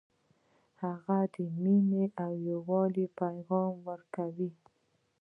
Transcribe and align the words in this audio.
هغه 0.81 1.19
د 1.33 1.35
مینې 1.61 2.05
او 2.25 2.31
یووالي 2.49 3.05
پیغام 3.19 3.71
ورکوي 3.89 4.51